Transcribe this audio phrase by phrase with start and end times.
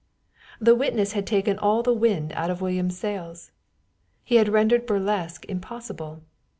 [0.59, 3.51] The witness had taken all the wind out of William's sails.
[4.23, 6.23] He had rendered burlesque impossible.